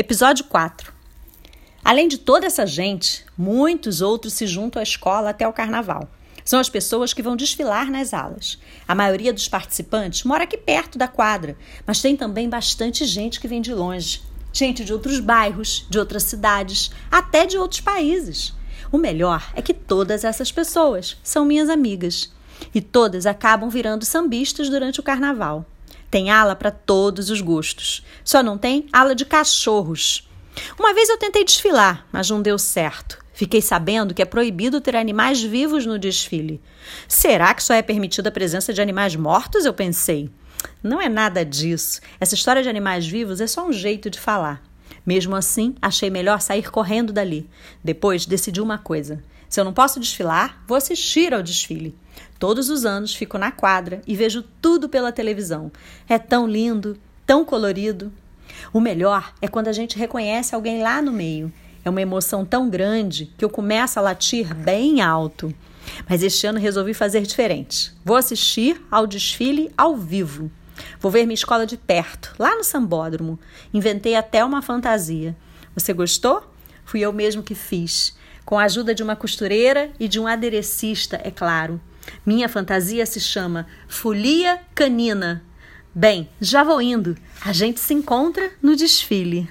[0.00, 0.94] Episódio 4.
[1.84, 6.10] Além de toda essa gente, muitos outros se juntam à escola até o carnaval.
[6.42, 8.58] São as pessoas que vão desfilar nas alas.
[8.88, 11.54] A maioria dos participantes mora aqui perto da quadra,
[11.86, 14.22] mas tem também bastante gente que vem de longe.
[14.54, 18.54] Gente de outros bairros, de outras cidades, até de outros países.
[18.90, 22.32] O melhor é que todas essas pessoas são minhas amigas.
[22.74, 25.66] E todas acabam virando sambistas durante o carnaval.
[26.10, 28.04] Tem ala para todos os gostos.
[28.24, 30.28] Só não tem ala de cachorros.
[30.78, 33.18] Uma vez eu tentei desfilar, mas não deu certo.
[33.32, 36.60] Fiquei sabendo que é proibido ter animais vivos no desfile.
[37.08, 39.64] Será que só é permitida a presença de animais mortos?
[39.64, 40.28] Eu pensei.
[40.82, 42.00] Não é nada disso.
[42.18, 44.62] Essa história de animais vivos é só um jeito de falar.
[45.04, 47.48] Mesmo assim, achei melhor sair correndo dali.
[47.82, 51.94] Depois decidi uma coisa: se eu não posso desfilar, vou assistir ao desfile.
[52.38, 55.72] Todos os anos fico na quadra e vejo tudo pela televisão.
[56.08, 58.12] É tão lindo, tão colorido.
[58.72, 61.52] O melhor é quando a gente reconhece alguém lá no meio.
[61.84, 65.52] É uma emoção tão grande que eu começo a latir bem alto.
[66.08, 67.92] Mas este ano resolvi fazer diferente.
[68.04, 70.50] Vou assistir ao desfile ao vivo.
[70.98, 73.38] Vou ver minha escola de perto, lá no Sambódromo.
[73.72, 75.36] Inventei até uma fantasia.
[75.74, 76.42] Você gostou?
[76.84, 81.20] Fui eu mesmo que fiz com a ajuda de uma costureira e de um aderecista,
[81.22, 81.80] é claro.
[82.26, 85.44] Minha fantasia se chama Folia Canina.
[85.94, 87.16] Bem, já vou indo.
[87.44, 89.48] A gente se encontra no desfile.